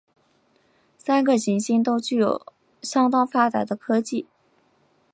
[0.97, 2.43] 三个行星都具有
[2.81, 4.25] 相当发达的科技。